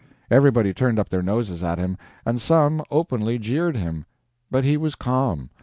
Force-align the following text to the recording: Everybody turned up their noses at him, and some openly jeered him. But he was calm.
Everybody 0.31 0.73
turned 0.73 0.97
up 0.97 1.09
their 1.09 1.21
noses 1.21 1.61
at 1.61 1.77
him, 1.77 1.95
and 2.25 2.41
some 2.41 2.81
openly 2.89 3.37
jeered 3.37 3.77
him. 3.77 4.05
But 4.49 4.63
he 4.63 4.75
was 4.75 4.95
calm. 4.95 5.51